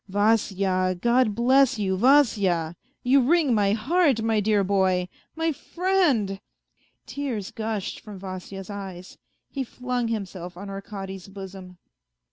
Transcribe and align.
Vasya, 0.09 0.95
God 0.99 1.35
bless 1.35 1.77
you, 1.77 1.95
Vasya! 1.95 2.75
You 3.03 3.21
wring 3.21 3.53
my 3.53 3.73
heart, 3.73 4.23
my 4.23 4.39
dear 4.39 4.63
boy, 4.63 5.07
my 5.35 5.51
friend." 5.51 6.41
Tears 7.05 7.51
gushed 7.51 7.99
from 7.99 8.17
Vasya's 8.17 8.71
eyes; 8.71 9.19
he 9.51 9.63
flung 9.63 10.07
himself 10.07 10.57
on 10.57 10.71
Arkady's 10.71 11.27
bosom. 11.27 11.77